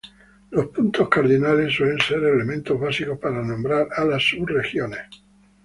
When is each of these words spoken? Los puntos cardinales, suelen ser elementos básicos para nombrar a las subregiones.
Los 0.49 0.69
puntos 0.69 1.07
cardinales, 1.09 1.75
suelen 1.75 1.99
ser 1.99 2.23
elementos 2.23 2.79
básicos 2.79 3.19
para 3.19 3.43
nombrar 3.43 3.87
a 3.95 4.03
las 4.03 4.23
subregiones. 4.23 4.99